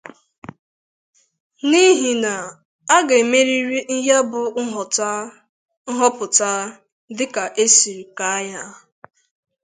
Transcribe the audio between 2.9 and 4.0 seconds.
a ga-emerịrị